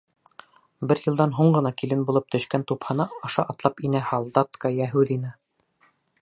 Бер 0.91 1.01
йылдан 1.01 1.35
һуң 1.39 1.51
ғына 1.57 1.71
килен 1.81 2.01
булып 2.07 2.31
төшкән 2.37 2.65
тупһаны 2.71 3.07
аша 3.29 3.45
атлап 3.55 3.85
инә 3.91 4.03
«һалдатка» 4.07 4.73
Йәһүҙина. 4.79 5.35